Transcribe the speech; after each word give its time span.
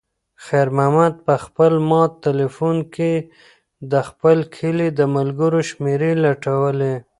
خیر 0.45 0.67
محمد 0.77 1.13
په 1.25 1.33
خپل 1.45 1.73
مات 1.89 2.11
تلیفون 2.27 2.77
کې 2.95 3.13
د 3.91 3.93
خپل 4.09 4.37
کلي 4.55 4.87
د 4.99 5.01
ملګرو 5.15 5.59
شمېرې 5.69 6.11
لټولې. 6.25 6.93